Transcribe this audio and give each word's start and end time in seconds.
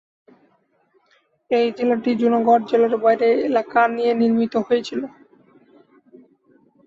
এই 1.51 1.67
জেলাটি 1.77 2.11
জুনাগড় 2.21 2.63
জেলার 2.69 2.95
বাইরে 3.03 3.27
এলাকা 3.47 3.79
নিয়ে 3.95 4.11
নির্মিত 4.21 4.53
হয়েছিল। 4.67 5.01